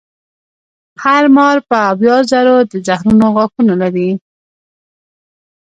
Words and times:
هر 1.03 1.23
مار 1.35 1.57
به 1.69 1.77
اویا 1.91 2.17
زره 2.31 2.53
د 2.71 2.73
زهرو 2.87 3.25
غاښونه 3.35 3.73
لري. 3.81 4.09